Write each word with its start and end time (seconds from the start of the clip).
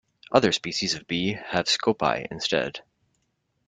Other 0.31 0.51
species 0.51 0.95
of 0.95 1.05
bee 1.05 1.33
have 1.33 1.67
scopae 1.67 2.25
instead. 2.31 2.79